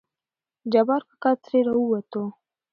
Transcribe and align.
جبار 0.71 1.01
کاکا 1.09 1.31
ترې 1.43 1.59
راووتو. 1.67 2.23